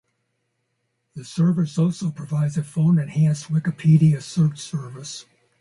The 1.13 1.23
service 1.23 1.77
also 1.77 2.09
provides 2.09 2.57
a 2.57 2.63
phone-enhanced 2.63 3.51
Wikipedia 3.51 4.19
search 4.19 4.57
service. 4.57 5.25